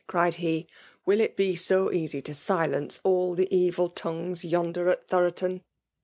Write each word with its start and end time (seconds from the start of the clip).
eriod 0.09 0.33
he, 0.33 0.61
'^ 0.63 0.67
Will 1.05 1.21
it 1.21 1.37
be 1.37 1.55
so 1.55 1.91
easy 1.91 2.23
to 2.23 2.33
silence 2.33 2.99
all 3.03 3.35
the 3.35 3.47
eril 3.51 3.93
tongues 3.93 4.43
yonder 4.43 4.89
at 4.89 5.07
Thoroton 5.07 5.61